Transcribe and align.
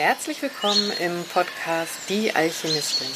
Herzlich 0.00 0.40
willkommen 0.40 0.90
im 0.98 1.24
Podcast 1.24 1.92
Die 2.08 2.34
Alchemistin. 2.34 3.06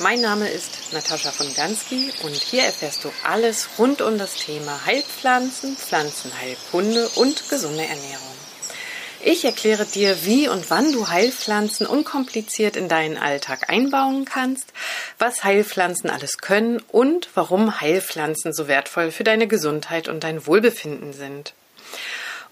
Mein 0.00 0.20
Name 0.20 0.48
ist 0.48 0.92
Natascha 0.92 1.30
von 1.30 1.46
Gansky 1.54 2.10
und 2.24 2.34
hier 2.34 2.64
erfährst 2.64 3.04
du 3.04 3.12
alles 3.22 3.68
rund 3.78 4.02
um 4.02 4.18
das 4.18 4.34
Thema 4.34 4.84
Heilpflanzen, 4.86 5.76
Pflanzenheilkunde 5.76 7.08
und 7.14 7.48
gesunde 7.48 7.84
Ernährung. 7.84 8.34
Ich 9.22 9.44
erkläre 9.44 9.84
dir, 9.84 10.24
wie 10.24 10.48
und 10.48 10.68
wann 10.68 10.90
du 10.90 11.06
Heilpflanzen 11.06 11.86
unkompliziert 11.86 12.74
in 12.74 12.88
deinen 12.88 13.18
Alltag 13.18 13.70
einbauen 13.70 14.24
kannst, 14.24 14.72
was 15.20 15.44
Heilpflanzen 15.44 16.10
alles 16.10 16.38
können 16.38 16.82
und 16.90 17.28
warum 17.34 17.80
Heilpflanzen 17.80 18.52
so 18.52 18.66
wertvoll 18.66 19.12
für 19.12 19.22
deine 19.22 19.46
Gesundheit 19.46 20.08
und 20.08 20.24
dein 20.24 20.44
Wohlbefinden 20.44 21.12
sind. 21.12 21.54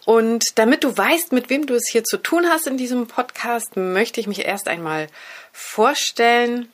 Und 0.04 0.58
damit 0.58 0.84
du 0.84 0.96
weißt, 0.96 1.32
mit 1.32 1.48
wem 1.48 1.66
du 1.66 1.74
es 1.74 1.88
hier 1.90 2.04
zu 2.04 2.18
tun 2.18 2.46
hast 2.48 2.66
in 2.66 2.76
diesem 2.76 3.06
Podcast, 3.06 3.76
möchte 3.76 4.20
ich 4.20 4.26
mich 4.26 4.44
erst 4.44 4.68
einmal 4.68 5.08
vorstellen 5.52 6.68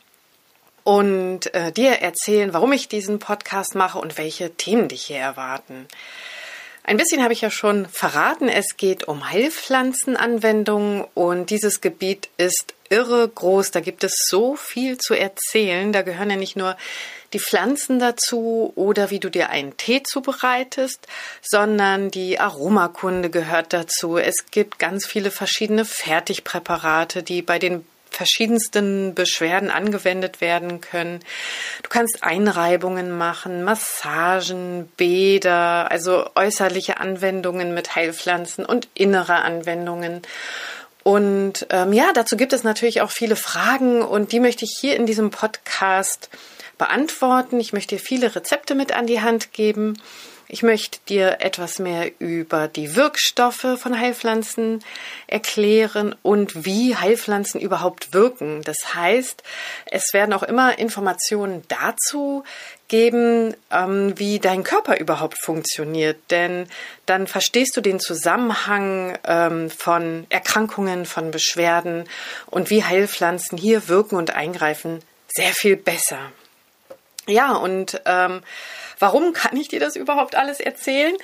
und 0.82 1.54
äh, 1.54 1.70
dir 1.70 1.92
erzählen, 2.00 2.52
warum 2.52 2.72
ich 2.72 2.88
diesen 2.88 3.18
Podcast 3.18 3.74
mache 3.74 3.98
und 3.98 4.18
welche 4.18 4.50
Themen 4.56 4.88
dich 4.88 5.02
hier 5.02 5.18
erwarten. 5.18 5.86
Ein 6.90 6.96
bisschen 6.96 7.22
habe 7.22 7.32
ich 7.32 7.40
ja 7.40 7.52
schon 7.52 7.86
verraten, 7.86 8.48
es 8.48 8.76
geht 8.76 9.06
um 9.06 9.30
Heilpflanzenanwendungen 9.30 11.04
und 11.14 11.50
dieses 11.50 11.80
Gebiet 11.80 12.30
ist 12.36 12.74
irre 12.88 13.28
groß. 13.28 13.70
Da 13.70 13.78
gibt 13.78 14.02
es 14.02 14.26
so 14.26 14.56
viel 14.56 14.98
zu 14.98 15.14
erzählen. 15.14 15.92
Da 15.92 16.02
gehören 16.02 16.30
ja 16.30 16.34
nicht 16.34 16.56
nur 16.56 16.76
die 17.32 17.38
Pflanzen 17.38 18.00
dazu 18.00 18.72
oder 18.74 19.10
wie 19.10 19.20
du 19.20 19.30
dir 19.30 19.50
einen 19.50 19.76
Tee 19.76 20.02
zubereitest, 20.02 21.06
sondern 21.40 22.10
die 22.10 22.40
Aromakunde 22.40 23.30
gehört 23.30 23.72
dazu. 23.72 24.16
Es 24.18 24.50
gibt 24.50 24.80
ganz 24.80 25.06
viele 25.06 25.30
verschiedene 25.30 25.84
Fertigpräparate, 25.84 27.22
die 27.22 27.40
bei 27.42 27.60
den 27.60 27.86
verschiedensten 28.20 29.14
Beschwerden 29.14 29.70
angewendet 29.70 30.42
werden 30.42 30.82
können. 30.82 31.20
Du 31.82 31.88
kannst 31.88 32.22
Einreibungen 32.22 33.16
machen, 33.16 33.64
Massagen, 33.64 34.92
Bäder, 34.98 35.90
also 35.90 36.26
äußerliche 36.34 37.00
Anwendungen 37.00 37.72
mit 37.72 37.96
Heilpflanzen 37.96 38.66
und 38.66 38.88
innere 38.92 39.36
Anwendungen. 39.36 40.20
Und 41.02 41.66
ähm, 41.70 41.94
ja, 41.94 42.12
dazu 42.12 42.36
gibt 42.36 42.52
es 42.52 42.62
natürlich 42.62 43.00
auch 43.00 43.10
viele 43.10 43.36
Fragen 43.36 44.02
und 44.02 44.32
die 44.32 44.40
möchte 44.40 44.66
ich 44.66 44.76
hier 44.78 44.96
in 44.96 45.06
diesem 45.06 45.30
Podcast 45.30 46.28
beantworten. 46.76 47.58
Ich 47.58 47.72
möchte 47.72 47.96
dir 47.96 48.02
viele 48.02 48.36
Rezepte 48.36 48.74
mit 48.74 48.92
an 48.92 49.06
die 49.06 49.22
Hand 49.22 49.54
geben. 49.54 49.96
Ich 50.52 50.64
möchte 50.64 50.98
dir 51.08 51.36
etwas 51.42 51.78
mehr 51.78 52.10
über 52.18 52.66
die 52.66 52.96
Wirkstoffe 52.96 53.78
von 53.78 53.96
Heilpflanzen 53.96 54.82
erklären 55.28 56.16
und 56.22 56.64
wie 56.64 56.96
Heilpflanzen 56.96 57.60
überhaupt 57.60 58.12
wirken. 58.14 58.62
Das 58.62 58.96
heißt, 58.96 59.44
es 59.86 60.12
werden 60.12 60.32
auch 60.32 60.42
immer 60.42 60.76
Informationen 60.76 61.62
dazu 61.68 62.42
geben, 62.88 63.54
ähm, 63.70 64.18
wie 64.18 64.40
dein 64.40 64.64
Körper 64.64 64.98
überhaupt 64.98 65.38
funktioniert. 65.40 66.18
Denn 66.32 66.66
dann 67.06 67.28
verstehst 67.28 67.76
du 67.76 67.80
den 67.80 68.00
Zusammenhang 68.00 69.16
ähm, 69.28 69.70
von 69.70 70.26
Erkrankungen, 70.30 71.06
von 71.06 71.30
Beschwerden 71.30 72.08
und 72.46 72.70
wie 72.70 72.82
Heilpflanzen 72.82 73.56
hier 73.56 73.86
wirken 73.86 74.16
und 74.16 74.34
eingreifen 74.34 74.98
sehr 75.28 75.52
viel 75.52 75.76
besser. 75.76 76.32
Ja, 77.30 77.52
und 77.52 78.02
ähm, 78.06 78.42
warum 78.98 79.32
kann 79.32 79.56
ich 79.56 79.68
dir 79.68 79.78
das 79.80 79.96
überhaupt 79.96 80.34
alles 80.34 80.60
erzählen? 80.60 81.16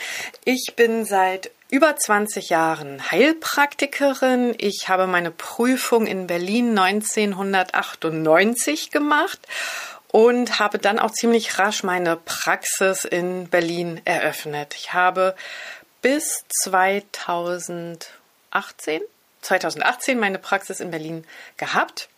Ich 0.44 0.74
bin 0.76 1.04
seit 1.04 1.50
über 1.68 1.96
20 1.96 2.48
Jahren 2.48 3.10
Heilpraktikerin. 3.10 4.54
Ich 4.58 4.88
habe 4.88 5.08
meine 5.08 5.32
Prüfung 5.32 6.06
in 6.06 6.28
Berlin 6.28 6.78
1998 6.78 8.92
gemacht 8.92 9.40
und 10.08 10.60
habe 10.60 10.78
dann 10.78 11.00
auch 11.00 11.10
ziemlich 11.10 11.58
rasch 11.58 11.82
meine 11.82 12.14
Praxis 12.16 13.04
in 13.04 13.48
Berlin 13.48 14.00
eröffnet. 14.04 14.76
Ich 14.76 14.92
habe 14.92 15.34
bis 16.02 16.44
2018, 16.62 19.00
2018 19.42 20.20
meine 20.20 20.38
Praxis 20.38 20.78
in 20.78 20.92
Berlin 20.92 21.24
gehabt 21.56 22.08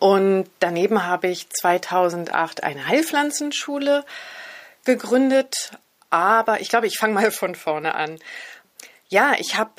und 0.00 0.48
daneben 0.60 1.06
habe 1.06 1.28
ich 1.28 1.48
2008 1.50 2.62
eine 2.62 2.86
Heilpflanzenschule 2.86 4.04
gegründet. 4.84 5.72
Aber 6.10 6.60
ich 6.60 6.68
glaube, 6.68 6.86
ich 6.86 6.98
fange 6.98 7.14
mal 7.14 7.30
von 7.30 7.54
vorne 7.54 7.94
an. 7.94 8.18
Ja, 9.08 9.34
ich 9.38 9.56
habe 9.56 9.70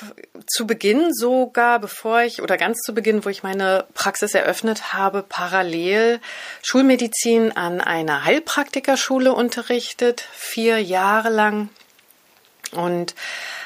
zu 0.46 0.64
Beginn 0.64 1.12
sogar, 1.12 1.80
bevor 1.80 2.22
ich 2.22 2.40
oder 2.40 2.56
ganz 2.56 2.78
zu 2.82 2.94
Beginn, 2.94 3.24
wo 3.24 3.28
ich 3.28 3.42
meine 3.42 3.84
Praxis 3.94 4.32
eröffnet 4.32 4.92
habe, 4.92 5.24
parallel 5.28 6.20
Schulmedizin 6.62 7.50
an 7.56 7.80
einer 7.80 8.24
Heilpraktikerschule 8.24 9.32
unterrichtet, 9.32 10.24
vier 10.32 10.80
Jahre 10.80 11.30
lang. 11.30 11.68
Und 12.70 13.16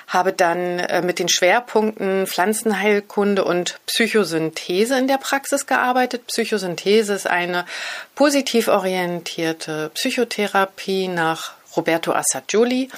habe 0.08 0.32
dann 0.32 0.78
äh, 0.78 1.02
mit 1.02 1.18
den 1.18 1.28
Schwerpunkten 1.28 2.26
Pflanzenheilkunde 2.26 3.44
und 3.44 3.78
Psychosynthese 3.86 4.98
in 4.98 5.06
der 5.06 5.18
Praxis 5.18 5.66
gearbeitet. 5.66 6.26
Psychosynthese 6.26 7.12
ist 7.12 7.26
eine 7.26 7.66
positiv 8.14 8.68
orientierte 8.68 9.90
Psychotherapie 9.94 11.08
nach 11.08 11.52
Roberto 11.76 12.12
Assagioli. 12.12 12.88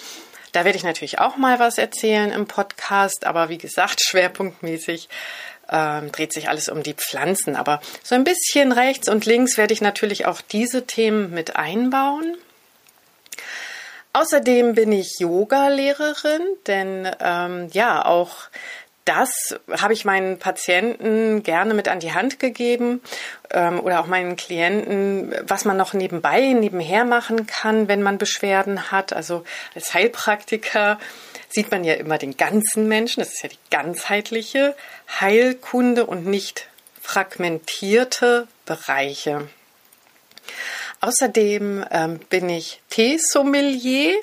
Da 0.52 0.64
werde 0.64 0.78
ich 0.78 0.84
natürlich 0.84 1.18
auch 1.18 1.36
mal 1.36 1.58
was 1.58 1.78
erzählen 1.78 2.30
im 2.32 2.46
Podcast, 2.46 3.26
aber 3.26 3.48
wie 3.48 3.58
gesagt, 3.58 4.02
schwerpunktmäßig 4.06 5.08
ähm, 5.68 6.12
dreht 6.12 6.32
sich 6.32 6.48
alles 6.48 6.68
um 6.68 6.82
die 6.82 6.94
Pflanzen. 6.94 7.56
Aber 7.56 7.80
so 8.04 8.14
ein 8.14 8.24
bisschen 8.24 8.70
rechts 8.70 9.08
und 9.08 9.26
links 9.26 9.56
werde 9.56 9.74
ich 9.74 9.80
natürlich 9.80 10.26
auch 10.26 10.40
diese 10.40 10.86
Themen 10.86 11.30
mit 11.30 11.56
einbauen. 11.56 12.36
Außerdem 14.12 14.74
bin 14.74 14.90
ich 14.92 15.20
Yoga-Lehrerin, 15.20 16.42
denn 16.66 17.08
ähm, 17.20 17.68
ja, 17.72 18.04
auch 18.04 18.48
das 19.04 19.58
habe 19.70 19.92
ich 19.92 20.04
meinen 20.04 20.38
Patienten 20.38 21.42
gerne 21.42 21.74
mit 21.74 21.88
an 21.88 22.00
die 22.00 22.12
Hand 22.12 22.38
gegeben 22.38 23.00
ähm, 23.50 23.80
oder 23.80 24.00
auch 24.00 24.06
meinen 24.06 24.36
Klienten, 24.36 25.34
was 25.42 25.64
man 25.64 25.76
noch 25.76 25.94
nebenbei, 25.94 26.52
nebenher 26.52 27.04
machen 27.04 27.46
kann, 27.46 27.88
wenn 27.88 28.02
man 28.02 28.18
Beschwerden 28.18 28.90
hat. 28.90 29.12
Also 29.12 29.44
als 29.74 29.94
Heilpraktiker 29.94 30.98
sieht 31.48 31.70
man 31.70 31.82
ja 31.82 31.94
immer 31.94 32.18
den 32.18 32.36
ganzen 32.36 32.88
Menschen. 32.88 33.20
Das 33.20 33.32
ist 33.32 33.42
ja 33.42 33.48
die 33.48 33.70
ganzheitliche 33.70 34.76
Heilkunde 35.20 36.06
und 36.06 36.26
nicht 36.26 36.68
fragmentierte 37.00 38.46
Bereiche. 38.66 39.48
Außerdem 41.00 41.84
ähm, 41.90 42.20
bin 42.28 42.48
ich 42.48 42.82
Teesommelier. 42.90 44.20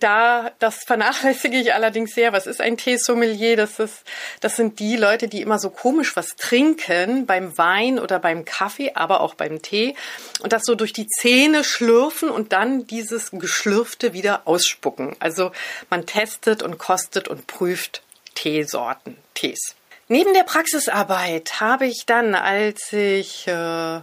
Da, 0.00 0.50
das 0.58 0.82
vernachlässige 0.84 1.58
ich 1.58 1.72
allerdings 1.72 2.14
sehr. 2.14 2.32
Was 2.32 2.48
ist 2.48 2.60
ein 2.60 2.76
Teesommelier? 2.76 3.56
Das 3.56 3.78
ist, 3.78 4.02
das 4.40 4.56
sind 4.56 4.80
die 4.80 4.96
Leute, 4.96 5.28
die 5.28 5.42
immer 5.42 5.60
so 5.60 5.70
komisch 5.70 6.16
was 6.16 6.34
trinken 6.34 7.26
beim 7.26 7.56
Wein 7.56 8.00
oder 8.00 8.18
beim 8.18 8.44
Kaffee, 8.44 8.92
aber 8.94 9.20
auch 9.20 9.34
beim 9.34 9.62
Tee 9.62 9.94
und 10.40 10.52
das 10.52 10.64
so 10.64 10.74
durch 10.74 10.92
die 10.92 11.06
Zähne 11.06 11.62
schlürfen 11.62 12.30
und 12.30 12.52
dann 12.52 12.86
dieses 12.88 13.30
Geschlürfte 13.30 14.12
wieder 14.12 14.42
ausspucken. 14.46 15.14
Also 15.20 15.52
man 15.88 16.04
testet 16.04 16.64
und 16.64 16.78
kostet 16.78 17.28
und 17.28 17.46
prüft 17.46 18.02
Teesorten, 18.34 19.16
Tees. 19.34 19.76
Neben 20.08 20.34
der 20.34 20.44
Praxisarbeit 20.44 21.60
habe 21.60 21.86
ich 21.86 22.06
dann, 22.06 22.34
als 22.34 22.92
ich 22.92 23.46
äh, 23.46 24.00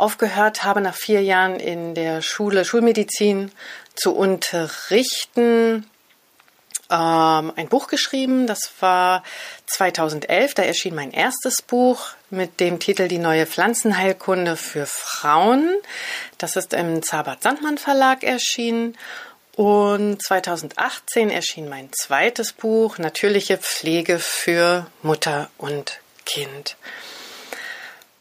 aufgehört 0.00 0.64
habe, 0.64 0.80
nach 0.80 0.94
vier 0.94 1.22
Jahren 1.22 1.60
in 1.60 1.94
der 1.94 2.22
Schule 2.22 2.64
Schulmedizin 2.64 3.52
zu 3.94 4.14
unterrichten, 4.14 5.86
ähm, 6.90 7.52
ein 7.54 7.68
Buch 7.68 7.86
geschrieben. 7.86 8.46
Das 8.46 8.72
war 8.80 9.22
2011. 9.66 10.54
Da 10.54 10.62
erschien 10.62 10.94
mein 10.94 11.12
erstes 11.12 11.62
Buch 11.62 12.10
mit 12.30 12.60
dem 12.60 12.80
Titel 12.80 13.08
Die 13.08 13.18
neue 13.18 13.46
Pflanzenheilkunde 13.46 14.56
für 14.56 14.86
Frauen. 14.86 15.70
Das 16.38 16.56
ist 16.56 16.74
im 16.74 17.02
Zabert 17.02 17.42
Sandmann 17.42 17.78
Verlag 17.78 18.24
erschienen. 18.24 18.96
Und 19.56 20.22
2018 20.22 21.30
erschien 21.30 21.68
mein 21.68 21.90
zweites 21.92 22.52
Buch, 22.52 22.98
Natürliche 22.98 23.58
Pflege 23.58 24.18
für 24.18 24.86
Mutter 25.02 25.50
und 25.58 26.00
Kind. 26.24 26.76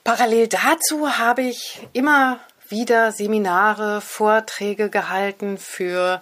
Parallel 0.09 0.47
dazu 0.47 1.19
habe 1.19 1.44
ich 1.44 1.88
immer 1.94 2.39
wieder 2.67 3.11
Seminare, 3.11 4.01
Vorträge 4.01 4.89
gehalten 4.89 5.59
für 5.59 6.19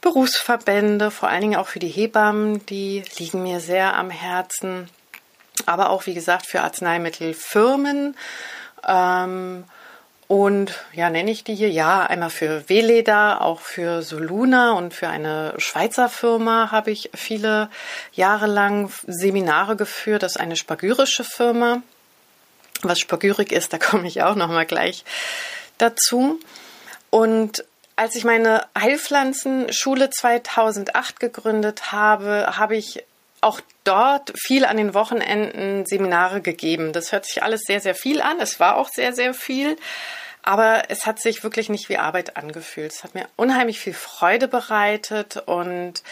Berufsverbände, 0.00 1.10
vor 1.10 1.28
allen 1.28 1.40
Dingen 1.40 1.56
auch 1.56 1.66
für 1.66 1.80
die 1.80 1.88
Hebammen, 1.88 2.64
die 2.66 3.02
liegen 3.18 3.42
mir 3.42 3.58
sehr 3.58 3.96
am 3.96 4.10
Herzen, 4.10 4.88
aber 5.66 5.90
auch 5.90 6.06
wie 6.06 6.14
gesagt 6.14 6.46
für 6.46 6.60
Arzneimittelfirmen. 6.60 8.16
Ähm, 8.86 9.64
Und 10.28 10.84
ja, 10.92 11.10
nenne 11.10 11.32
ich 11.32 11.42
die 11.42 11.56
hier? 11.56 11.70
Ja, 11.70 12.06
einmal 12.06 12.30
für 12.30 12.68
Weleda, 12.68 13.38
auch 13.40 13.58
für 13.58 14.02
Soluna 14.02 14.74
und 14.74 14.94
für 14.94 15.08
eine 15.08 15.54
Schweizer 15.58 16.08
Firma 16.08 16.70
habe 16.70 16.92
ich 16.92 17.10
viele 17.14 17.68
Jahre 18.12 18.46
lang 18.46 18.92
Seminare 19.08 19.74
geführt. 19.74 20.22
Das 20.22 20.36
ist 20.36 20.40
eine 20.40 20.54
spagyrische 20.54 21.24
Firma. 21.24 21.82
Was 22.88 22.98
Spagyrik 22.98 23.52
ist, 23.52 23.72
da 23.72 23.78
komme 23.78 24.06
ich 24.06 24.22
auch 24.22 24.34
noch 24.34 24.48
mal 24.48 24.66
gleich 24.66 25.04
dazu. 25.78 26.38
Und 27.10 27.64
als 27.96 28.16
ich 28.16 28.24
meine 28.24 28.66
Heilpflanzenschule 28.78 30.10
2008 30.10 31.20
gegründet 31.20 31.92
habe, 31.92 32.54
habe 32.56 32.76
ich 32.76 33.04
auch 33.40 33.60
dort 33.84 34.32
viel 34.36 34.64
an 34.64 34.78
den 34.78 34.94
Wochenenden 34.94 35.86
Seminare 35.86 36.40
gegeben. 36.40 36.92
Das 36.92 37.12
hört 37.12 37.26
sich 37.26 37.42
alles 37.42 37.60
sehr, 37.66 37.80
sehr 37.80 37.94
viel 37.94 38.20
an. 38.20 38.40
Es 38.40 38.58
war 38.58 38.76
auch 38.76 38.88
sehr, 38.88 39.12
sehr 39.12 39.34
viel. 39.34 39.76
Aber 40.42 40.84
es 40.88 41.06
hat 41.06 41.20
sich 41.20 41.42
wirklich 41.42 41.68
nicht 41.68 41.88
wie 41.88 41.98
Arbeit 41.98 42.36
angefühlt. 42.36 42.92
Es 42.92 43.04
hat 43.04 43.14
mir 43.14 43.26
unheimlich 43.36 43.80
viel 43.80 43.94
Freude 43.94 44.48
bereitet 44.48 45.36
und 45.46 46.02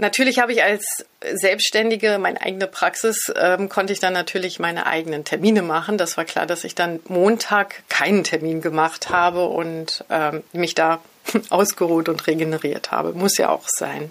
Natürlich 0.00 0.38
habe 0.38 0.52
ich 0.52 0.62
als 0.62 1.04
Selbstständige 1.20 2.16
meine 2.18 2.40
eigene 2.40 2.66
Praxis, 2.66 3.30
ähm, 3.36 3.68
konnte 3.68 3.92
ich 3.92 4.00
dann 4.00 4.14
natürlich 4.14 4.58
meine 4.58 4.86
eigenen 4.86 5.26
Termine 5.26 5.60
machen. 5.60 5.98
Das 5.98 6.16
war 6.16 6.24
klar, 6.24 6.46
dass 6.46 6.64
ich 6.64 6.74
dann 6.74 7.00
Montag 7.06 7.82
keinen 7.90 8.24
Termin 8.24 8.62
gemacht 8.62 9.10
habe 9.10 9.44
und 9.44 10.02
ähm, 10.08 10.42
mich 10.52 10.74
da 10.74 11.02
ausgeruht 11.50 12.08
und 12.08 12.26
regeneriert 12.26 12.90
habe. 12.92 13.12
Muss 13.12 13.36
ja 13.36 13.50
auch 13.50 13.68
sein. 13.68 14.10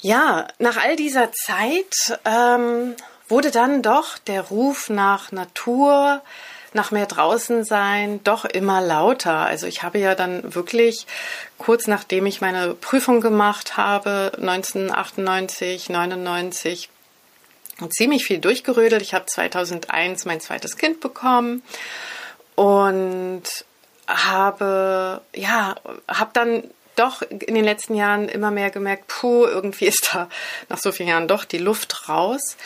Ja, 0.00 0.46
nach 0.60 0.76
all 0.76 0.94
dieser 0.94 1.32
Zeit 1.32 2.20
ähm, 2.24 2.94
wurde 3.26 3.50
dann 3.50 3.82
doch 3.82 4.16
der 4.18 4.42
Ruf 4.42 4.90
nach 4.90 5.32
Natur, 5.32 6.22
nach 6.76 6.92
mehr 6.92 7.06
draußen 7.06 7.64
sein 7.64 8.22
doch 8.22 8.44
immer 8.44 8.80
lauter. 8.80 9.38
Also 9.38 9.66
ich 9.66 9.82
habe 9.82 9.98
ja 9.98 10.14
dann 10.14 10.54
wirklich 10.54 11.06
kurz 11.58 11.88
nachdem 11.88 12.26
ich 12.26 12.40
meine 12.40 12.74
Prüfung 12.74 13.20
gemacht 13.20 13.76
habe, 13.76 14.30
1998, 14.36 15.88
99, 15.88 16.88
ziemlich 17.90 18.24
viel 18.24 18.38
durchgerödelt. 18.38 19.02
Ich 19.02 19.14
habe 19.14 19.26
2001 19.26 20.24
mein 20.24 20.40
zweites 20.40 20.76
Kind 20.76 21.00
bekommen 21.00 21.62
und 22.54 23.42
habe 24.06 25.22
ja, 25.34 25.74
habe 26.06 26.30
dann 26.32 26.62
doch 26.94 27.22
in 27.22 27.54
den 27.54 27.64
letzten 27.64 27.94
Jahren 27.94 28.28
immer 28.28 28.50
mehr 28.50 28.70
gemerkt, 28.70 29.08
puh, 29.08 29.44
irgendwie 29.44 29.86
ist 29.86 30.10
da 30.12 30.28
nach 30.68 30.78
so 30.78 30.92
vielen 30.92 31.08
Jahren 31.08 31.28
doch 31.28 31.44
die 31.44 31.58
Luft 31.58 32.08
raus. 32.08 32.56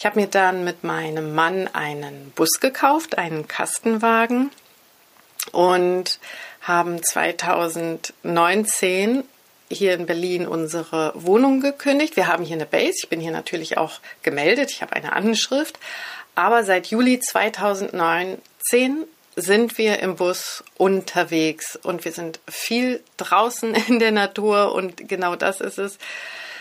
Ich 0.00 0.06
habe 0.06 0.18
mir 0.18 0.28
dann 0.28 0.64
mit 0.64 0.82
meinem 0.82 1.34
Mann 1.34 1.68
einen 1.74 2.32
Bus 2.34 2.58
gekauft, 2.58 3.18
einen 3.18 3.46
Kastenwagen 3.48 4.50
und 5.52 6.18
haben 6.62 7.02
2019 7.02 9.24
hier 9.70 9.92
in 9.92 10.06
Berlin 10.06 10.46
unsere 10.46 11.12
Wohnung 11.14 11.60
gekündigt. 11.60 12.16
Wir 12.16 12.28
haben 12.28 12.46
hier 12.46 12.56
eine 12.56 12.64
Base. 12.64 12.94
Ich 13.02 13.10
bin 13.10 13.20
hier 13.20 13.30
natürlich 13.30 13.76
auch 13.76 14.00
gemeldet. 14.22 14.70
Ich 14.70 14.80
habe 14.80 14.94
eine 14.94 15.12
Anschrift. 15.12 15.78
Aber 16.34 16.64
seit 16.64 16.86
Juli 16.86 17.20
2019 17.20 19.04
sind 19.36 19.76
wir 19.76 19.98
im 19.98 20.16
Bus 20.16 20.64
unterwegs 20.78 21.76
und 21.76 22.06
wir 22.06 22.12
sind 22.12 22.40
viel 22.48 23.04
draußen 23.18 23.74
in 23.88 23.98
der 23.98 24.12
Natur 24.12 24.72
und 24.72 25.10
genau 25.10 25.36
das 25.36 25.60
ist 25.60 25.76
es, 25.76 25.98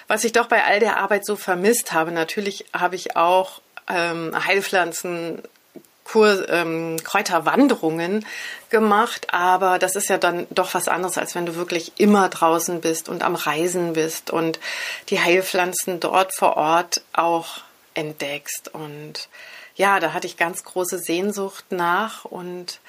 was 0.09 0.23
ich 0.23 0.33
doch 0.33 0.47
bei 0.47 0.65
all 0.65 0.79
der 0.79 0.97
Arbeit 0.97 1.25
so 1.25 1.38
vermisst 1.38 1.94
habe. 1.94 2.11
Natürlich 2.11 2.65
habe 2.73 2.95
ich 2.95 3.15
auch 3.15 3.61
ähm, 3.88 4.33
Heilpflanzen 4.45 5.44
Kur, 6.03 6.50
ähm, 6.50 6.97
Kräuterwanderungen 7.03 8.25
gemacht, 8.71 9.27
aber 9.31 9.77
das 9.77 9.95
ist 9.95 10.09
ja 10.09 10.17
dann 10.17 10.47
doch 10.50 10.73
was 10.73 10.88
anderes, 10.88 11.19
als 11.19 11.35
wenn 11.35 11.45
du 11.45 11.56
wirklich 11.56 11.94
immer 11.97 12.27
draußen 12.29 12.81
bist 12.81 13.07
und 13.07 13.23
am 13.23 13.35
Reisen 13.35 13.94
bist 13.94 14.31
und 14.31 14.59
die 15.09 15.19
Heilpflanzen 15.19 16.00
dort 16.00 16.33
vor 16.35 16.57
Ort 16.57 17.03
auch 17.13 17.62
entdeckst. 17.94 18.73
Und 18.73 19.29
ja, 19.75 20.00
da 20.00 20.12
hatte 20.13 20.25
ich 20.25 20.38
ganz 20.38 20.63
große 20.63 20.97
Sehnsucht 20.97 21.65
nach 21.69 22.25
und 22.25 22.79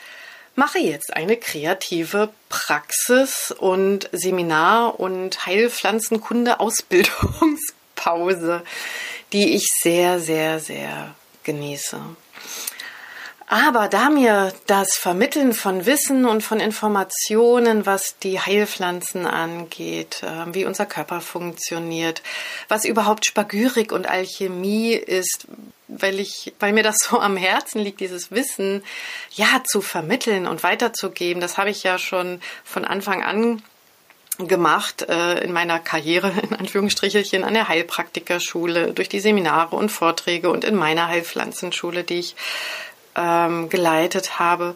mache 0.54 0.78
jetzt 0.78 1.12
eine 1.14 1.36
kreative 1.36 2.30
Praxis 2.48 3.52
und 3.56 4.08
Seminar 4.12 5.00
und 5.00 5.46
Heilpflanzenkunde 5.46 6.60
Ausbildungspause, 6.60 8.62
die 9.32 9.54
ich 9.54 9.66
sehr, 9.82 10.20
sehr, 10.20 10.60
sehr 10.60 11.14
genieße. 11.44 12.00
Aber 13.52 13.88
da 13.88 14.10
mir 14.10 14.52
das 14.68 14.94
Vermitteln 14.94 15.54
von 15.54 15.84
Wissen 15.84 16.24
und 16.24 16.44
von 16.44 16.60
Informationen, 16.60 17.84
was 17.84 18.16
die 18.22 18.38
Heilpflanzen 18.38 19.26
angeht, 19.26 20.22
äh, 20.22 20.54
wie 20.54 20.64
unser 20.64 20.86
Körper 20.86 21.20
funktioniert, 21.20 22.22
was 22.68 22.84
überhaupt 22.84 23.26
Spagyrik 23.26 23.90
und 23.90 24.08
Alchemie 24.08 24.92
ist, 24.92 25.48
weil 25.88 26.20
ich, 26.20 26.52
weil 26.60 26.72
mir 26.72 26.84
das 26.84 26.94
so 27.00 27.18
am 27.18 27.36
Herzen 27.36 27.80
liegt, 27.80 27.98
dieses 27.98 28.30
Wissen, 28.30 28.84
ja, 29.32 29.64
zu 29.66 29.80
vermitteln 29.80 30.46
und 30.46 30.62
weiterzugeben, 30.62 31.40
das 31.40 31.58
habe 31.58 31.70
ich 31.70 31.82
ja 31.82 31.98
schon 31.98 32.40
von 32.62 32.84
Anfang 32.84 33.24
an 33.24 33.64
gemacht 34.38 35.02
äh, 35.08 35.40
in 35.40 35.52
meiner 35.52 35.80
Karriere, 35.80 36.32
in 36.48 36.54
Anführungsstrichelchen, 36.54 37.42
an 37.42 37.54
der 37.54 37.66
Heilpraktikerschule, 37.66 38.92
durch 38.92 39.08
die 39.08 39.20
Seminare 39.20 39.74
und 39.74 39.90
Vorträge 39.90 40.50
und 40.50 40.64
in 40.64 40.76
meiner 40.76 41.08
Heilpflanzenschule, 41.08 42.04
die 42.04 42.20
ich 42.20 42.36
ähm, 43.16 43.68
geleitet 43.68 44.38
habe, 44.38 44.74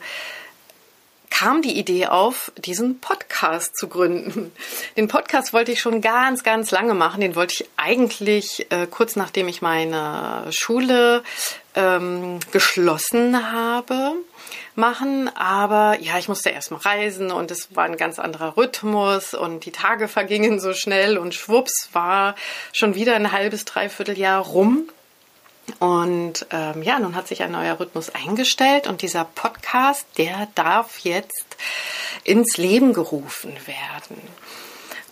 kam 1.30 1.62
die 1.62 1.76
Idee 1.76 2.06
auf, 2.06 2.52
diesen 2.56 3.00
Podcast 3.00 3.76
zu 3.76 3.88
gründen. 3.88 4.52
Den 4.96 5.08
Podcast 5.08 5.52
wollte 5.52 5.72
ich 5.72 5.80
schon 5.80 6.00
ganz, 6.00 6.44
ganz 6.44 6.70
lange 6.70 6.94
machen. 6.94 7.20
Den 7.20 7.34
wollte 7.34 7.54
ich 7.54 7.68
eigentlich 7.76 8.70
äh, 8.70 8.86
kurz 8.86 9.16
nachdem 9.16 9.48
ich 9.48 9.60
meine 9.60 10.46
Schule 10.50 11.24
ähm, 11.74 12.38
geschlossen 12.52 13.50
habe 13.50 14.14
machen, 14.76 15.30
aber 15.36 15.98
ja, 16.00 16.18
ich 16.18 16.28
musste 16.28 16.50
erstmal 16.50 16.80
reisen 16.80 17.30
und 17.30 17.50
es 17.50 17.74
war 17.76 17.84
ein 17.84 17.96
ganz 17.96 18.18
anderer 18.18 18.56
Rhythmus 18.56 19.34
und 19.34 19.64
die 19.64 19.72
Tage 19.72 20.08
vergingen 20.08 20.58
so 20.58 20.72
schnell 20.72 21.16
und 21.18 21.34
schwupps 21.34 21.90
war 21.92 22.34
schon 22.72 22.94
wieder 22.94 23.14
ein 23.14 23.32
halbes, 23.32 23.64
dreiviertel 23.64 24.18
Jahr 24.18 24.42
rum. 24.42 24.88
Und 25.84 26.46
ähm, 26.50 26.82
ja, 26.82 26.98
nun 26.98 27.14
hat 27.14 27.28
sich 27.28 27.42
ein 27.42 27.52
neuer 27.52 27.78
Rhythmus 27.78 28.08
eingestellt 28.08 28.86
und 28.86 29.02
dieser 29.02 29.26
Podcast, 29.26 30.06
der 30.16 30.48
darf 30.54 31.00
jetzt 31.00 31.58
ins 32.22 32.56
Leben 32.56 32.94
gerufen 32.94 33.52
werden. 33.66 34.16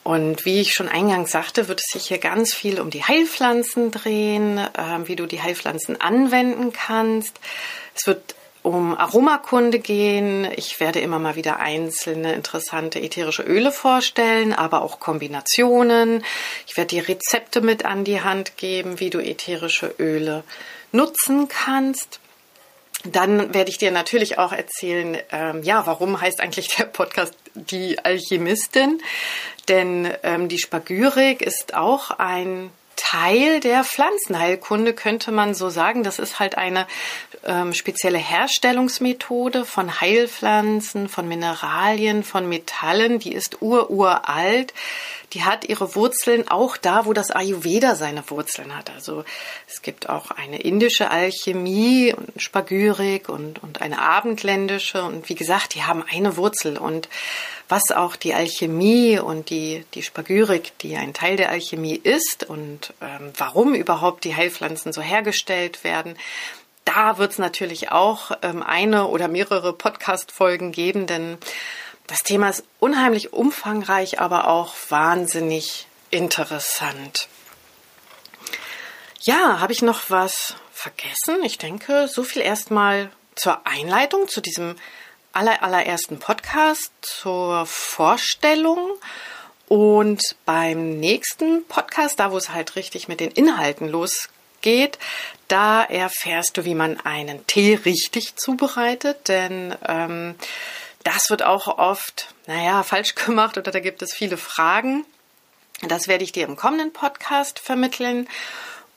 Und 0.03 0.47
wie 0.47 0.63
ich 0.63 0.73
schon 0.73 0.89
eingangs 0.89 1.31
sagte, 1.31 1.69
wird 1.69 1.81
es 1.81 1.93
sich 1.93 2.09
hier 2.09 2.17
ganz 2.17 2.55
viel 2.55 2.81
um 2.81 2.89
die 2.89 3.05
Heilpflanzen 3.05 3.91
drehen, 3.91 4.57
äh, 4.57 4.71
wie 5.05 5.15
du 5.15 5.27
die 5.27 5.43
Heilpflanzen 5.43 6.01
anwenden 6.01 6.73
kannst. 6.73 7.39
Es 7.95 8.07
wird 8.07 8.35
um 8.63 8.97
Aromakunde 8.97 9.79
gehen. 9.79 10.49
Ich 10.57 10.79
werde 10.79 11.01
immer 11.01 11.19
mal 11.19 11.37
wieder 11.37 11.59
einzelne 11.59 12.35
interessante 12.35 13.01
ätherische 13.01 13.43
Öle 13.43 13.73
vorstellen, 13.73 14.53
aber 14.53 14.83
auch 14.83 15.01
Kombinationen. 15.01 16.25
Ich 16.67 16.77
werde 16.77 16.89
dir 16.89 17.09
Rezepte 17.09 17.61
mit 17.61 17.85
an 17.85 18.05
die 18.05 18.21
Hand 18.21 18.57
geben, 18.57 19.01
wie 19.01 19.11
du 19.11 19.19
ätherische 19.19 19.95
Öle 19.99 20.45
nutzen 20.93 21.49
kannst. 21.49 22.21
Dann 23.05 23.53
werde 23.53 23.71
ich 23.71 23.79
dir 23.79 23.91
natürlich 23.91 24.39
auch 24.39 24.53
erzählen, 24.53 25.19
ähm, 25.33 25.65
ja, 25.65 25.85
warum 25.87 26.21
heißt 26.21 26.41
eigentlich 26.41 26.69
der 26.69 26.85
Podcast 26.85 27.35
die 27.55 27.99
Alchemistin? 27.99 29.03
Denn 29.69 30.09
ähm, 30.23 30.49
die 30.49 30.59
Spagyrik 30.59 31.43
ist 31.43 31.75
auch 31.75 32.13
ein 32.13 32.71
Teil 33.03 33.59
der 33.59 33.83
Pflanzenheilkunde, 33.83 34.95
könnte 34.95 35.33
man 35.33 35.55
so 35.55 35.71
sagen. 35.71 36.05
Das 36.05 36.21
ist 36.21 36.39
halt 36.39 36.57
eine 36.57 36.87
ähm, 37.45 37.75
spezielle 37.75 38.19
Herstellungsmethode 38.19 39.65
von 39.65 40.01
Heilpflanzen, 40.01 41.09
von 41.09 41.27
Mineralien, 41.27 42.23
von 42.23 42.49
Metallen. 42.49 43.19
Die 43.19 43.33
ist 43.33 43.61
ururalt. 43.61 44.73
Die 45.33 45.43
hat 45.43 45.69
ihre 45.69 45.97
Wurzeln 45.97 46.47
auch 46.49 46.77
da, 46.77 47.05
wo 47.05 47.13
das 47.13 47.33
Ayurveda 47.33 47.97
seine 47.97 48.23
Wurzeln 48.31 48.77
hat. 48.77 48.91
Also 48.91 49.25
es 49.67 49.83
gibt 49.83 50.09
auch 50.09 50.31
eine 50.31 50.61
indische 50.61 51.11
Alchemie 51.11 52.15
und 52.15 52.41
Spagyrik 52.41 53.29
und, 53.29 53.61
und 53.65 53.83
eine 53.83 54.01
abendländische. 54.01 55.03
Und 55.03 55.29
wie 55.29 55.35
gesagt, 55.35 55.75
die 55.75 55.83
haben 55.83 56.05
eine 56.09 56.37
Wurzel. 56.37 56.79
Und 56.79 57.09
was 57.73 57.91
auch 57.91 58.17
die 58.17 58.35
Alchemie 58.35 59.19
und 59.19 59.49
die, 59.49 59.87
die 59.95 60.03
Spagyrik, 60.03 60.77
die 60.81 60.95
ein 60.97 61.15
Teil 61.15 61.39
der 61.39 61.49
Alchemie 61.49 61.95
ist 61.95 62.45
und 62.45 62.93
ähm, 63.01 63.33
warum 63.39 63.75
überhaupt 63.75 64.25
die 64.25 64.37
Heilpflanzen 64.37 64.93
so 64.93 65.01
hergestellt 65.01 65.83
werden, 65.83 66.19
da 66.85 67.17
wird 67.17 67.33
es 67.33 67.39
natürlich 67.39 67.91
auch 67.91 68.33
ähm, 68.43 68.63
eine 68.63 69.07
oder 69.07 69.27
mehrere 69.27 69.73
Podcast-Folgen 69.73 70.71
geben, 70.71 71.07
denn 71.07 71.39
das 72.09 72.23
Thema 72.23 72.51
ist 72.51 72.63
unheimlich 72.79 73.33
umfangreich, 73.33 74.21
aber 74.21 74.49
auch 74.49 74.75
wahnsinnig 74.91 75.87
interessant. 76.11 77.27
Ja, 79.23 79.61
habe 79.61 79.73
ich 79.73 79.81
noch 79.81 80.11
was 80.11 80.57
vergessen? 80.75 81.43
Ich 81.43 81.57
denke, 81.57 82.07
so 82.07 82.23
viel 82.23 82.43
erstmal 82.43 83.11
zur 83.35 83.67
Einleitung, 83.67 84.29
zu 84.29 84.43
diesem 84.43 84.77
aller, 85.33 85.63
allerersten 85.63 86.19
Podcast, 86.19 86.93
zur 87.01 87.67
Vorstellung. 87.67 88.99
Und 89.69 90.21
beim 90.45 91.01
nächsten 91.01 91.67
Podcast, 91.67 92.21
da 92.21 92.31
wo 92.31 92.37
es 92.37 92.51
halt 92.51 92.77
richtig 92.77 93.09
mit 93.09 93.21
den 93.21 93.31
Inhalten 93.31 93.89
losgeht, 93.89 94.99
da 95.49 95.83
erfährst 95.83 96.57
du, 96.57 96.65
wie 96.65 96.75
man 96.75 97.01
einen 97.01 97.47
Tee 97.47 97.75
richtig 97.85 98.37
zubereitet. 98.37 99.29
Denn 99.29 99.75
ähm, 99.89 100.35
das 101.05 101.31
wird 101.31 101.43
auch 101.43 101.79
oft, 101.79 102.35
naja, 102.47 102.83
falsch 102.83 103.15
gemacht 103.15 103.57
oder 103.57 103.71
da 103.71 103.81
gibt 103.81 104.03
es 104.03 104.13
viele 104.13 104.37
Fragen. 104.37 105.05
Das 105.83 106.07
werde 106.07 106.25
ich 106.25 106.33
dir 106.33 106.47
im 106.47 106.57
kommenden 106.57 106.93
Podcast 106.93 107.59
vermitteln. 107.59 108.29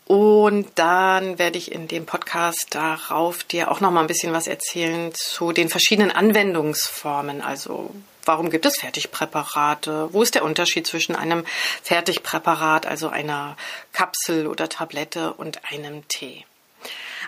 Und 0.05 0.67
dann 0.75 1.39
werde 1.39 1.57
ich 1.57 1.71
in 1.71 1.87
dem 1.87 2.05
Podcast 2.05 2.67
darauf 2.69 3.43
dir 3.43 3.71
auch 3.71 3.79
noch 3.79 3.89
mal 3.89 4.01
ein 4.01 4.07
bisschen 4.07 4.33
was 4.33 4.45
erzählen 4.45 5.11
zu 5.15 5.51
den 5.51 5.67
verschiedenen 5.67 6.11
Anwendungsformen. 6.11 7.41
Also 7.41 7.89
warum 8.23 8.51
gibt 8.51 8.67
es 8.67 8.77
Fertigpräparate? 8.77 10.13
Wo 10.13 10.21
ist 10.21 10.35
der 10.35 10.43
Unterschied 10.43 10.85
zwischen 10.85 11.15
einem 11.15 11.43
Fertigpräparat, 11.81 12.85
also 12.85 13.09
einer 13.09 13.57
Kapsel 13.93 14.45
oder 14.45 14.69
Tablette 14.69 15.33
und 15.33 15.61
einem 15.71 16.07
Tee? 16.07 16.45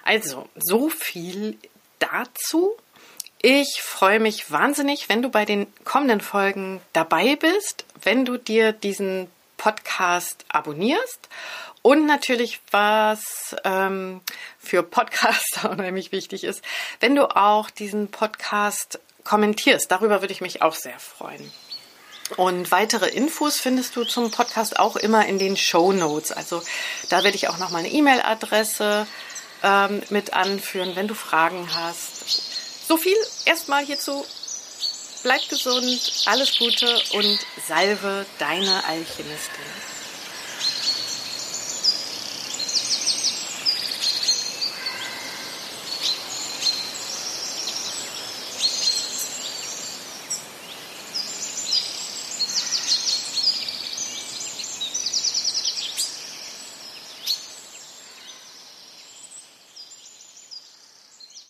Also 0.03 0.48
so 0.55 0.89
viel 0.89 1.57
dazu. 1.98 2.77
Ich 3.41 3.81
freue 3.81 4.19
mich 4.19 4.51
wahnsinnig, 4.51 5.10
wenn 5.10 5.24
du 5.24 5.29
bei 5.29 5.46
den 5.46 5.65
kommenden 5.84 6.22
Folgen 6.22 6.79
dabei 6.93 7.36
bist, 7.36 7.86
wenn 8.03 8.24
du 8.24 8.38
dir 8.38 8.72
diesen 8.72 9.29
Podcast 9.58 10.46
abonnierst 10.50 11.30
und 11.82 12.06
natürlich, 12.06 12.60
was 12.72 13.56
ähm, 13.64 14.22
für 14.60 14.84
Podcaster 14.84 15.70
unheimlich 15.72 16.12
wichtig 16.12 16.44
ist, 16.44 16.62
wenn 17.00 17.16
du 17.16 17.36
auch 17.36 17.70
diesen 17.70 18.10
Podcast 18.10 19.00
kommentierst. 19.24 19.92
Darüber 19.92 20.22
würde 20.22 20.34
ich 20.34 20.42
mich 20.42 20.62
auch 20.62 20.74
sehr 20.74 21.00
freuen. 21.00 21.52
Und 22.36 22.72
weitere 22.72 23.08
Infos 23.08 23.60
findest 23.60 23.96
du 23.96 24.04
zum 24.04 24.32
Podcast 24.32 24.80
auch 24.80 24.98
immer 24.98 25.26
in 25.26 25.40
den 25.40 25.56
Show 25.56 25.94
Notes. 25.94 26.32
Also 26.34 26.62
da 27.10 27.24
werde 27.24 27.38
ich 27.38 27.48
auch 27.48 27.58
noch 27.58 27.70
mal 27.70 27.80
eine 27.80 27.90
E-Mail-Adresse 27.90 29.08
ähm, 29.64 30.02
mit 30.10 30.34
anführen, 30.34 30.96
wenn 30.96 31.08
du 31.08 31.14
Fragen 31.14 31.70
hast. 31.74 32.86
So 32.86 32.98
viel 32.98 33.18
erstmal 33.46 33.86
hierzu. 33.86 34.26
Bleib 35.24 35.47
gesund, 35.50 36.00
alles 36.25 36.57
Gute 36.57 36.88
und 37.13 37.39
salve 37.67 38.25
deine 38.39 38.83
Alchemistin. 38.86 39.65